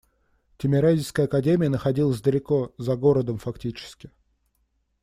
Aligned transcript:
Тимирязевская 0.57 1.27
академия 1.27 1.69
находилась 1.69 2.21
далеко, 2.21 2.73
за 2.79 2.95
городом 2.95 3.37
фактически. 3.37 4.09